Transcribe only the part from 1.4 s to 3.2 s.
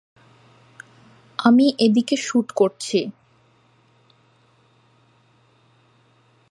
আমি এদিকে শুট করছি।